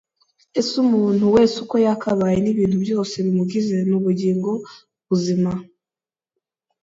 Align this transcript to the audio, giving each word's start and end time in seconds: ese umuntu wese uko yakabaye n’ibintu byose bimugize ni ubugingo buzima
ese 0.59 0.73
umuntu 0.85 1.23
wese 1.35 1.55
uko 1.63 1.75
yakabaye 1.85 2.37
n’ibintu 2.41 2.77
byose 2.83 3.13
bimugize 3.25 3.75
ni 3.89 3.95
ubugingo 3.99 4.51
buzima 5.07 5.51